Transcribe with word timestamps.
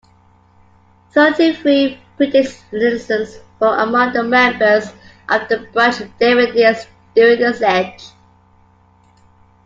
Thirty-three 1.11 1.99
British 2.17 2.53
citizens 2.71 3.37
were 3.59 3.77
among 3.77 4.13
the 4.13 4.23
members 4.23 4.85
of 5.29 5.47
the 5.47 5.59
Branch 5.73 5.95
Davidians 6.19 6.87
during 7.13 7.39
the 7.39 7.53
siege. 7.53 8.11